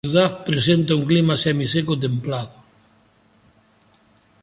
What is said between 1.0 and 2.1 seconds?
clima semiseco